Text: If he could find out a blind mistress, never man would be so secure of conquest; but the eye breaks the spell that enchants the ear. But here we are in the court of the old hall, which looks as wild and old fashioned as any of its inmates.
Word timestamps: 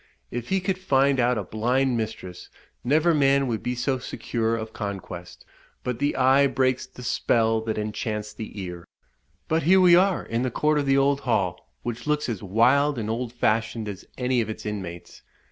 If 0.31 0.49
he 0.49 0.61
could 0.61 0.79
find 0.79 1.19
out 1.19 1.37
a 1.37 1.43
blind 1.43 1.95
mistress, 1.95 2.49
never 2.83 3.13
man 3.13 3.45
would 3.45 3.61
be 3.61 3.75
so 3.75 3.99
secure 3.99 4.55
of 4.55 4.73
conquest; 4.73 5.45
but 5.83 5.99
the 5.99 6.15
eye 6.15 6.47
breaks 6.47 6.87
the 6.87 7.03
spell 7.03 7.61
that 7.65 7.77
enchants 7.77 8.33
the 8.33 8.59
ear. 8.61 8.87
But 9.47 9.61
here 9.61 9.79
we 9.79 9.95
are 9.95 10.23
in 10.25 10.41
the 10.41 10.49
court 10.49 10.79
of 10.79 10.87
the 10.87 10.97
old 10.97 11.19
hall, 11.19 11.71
which 11.83 12.07
looks 12.07 12.27
as 12.29 12.41
wild 12.41 12.97
and 12.97 13.11
old 13.11 13.31
fashioned 13.31 13.87
as 13.87 14.03
any 14.17 14.41
of 14.41 14.49
its 14.49 14.65
inmates. 14.65 15.21